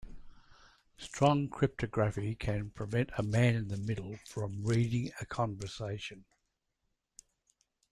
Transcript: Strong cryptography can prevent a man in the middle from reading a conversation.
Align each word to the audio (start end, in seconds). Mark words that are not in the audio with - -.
Strong 0.97 1.49
cryptography 1.49 2.33
can 2.33 2.71
prevent 2.71 3.11
a 3.19 3.21
man 3.21 3.53
in 3.53 3.67
the 3.67 3.77
middle 3.77 4.17
from 4.25 4.63
reading 4.63 5.11
a 5.21 5.27
conversation. 5.27 6.25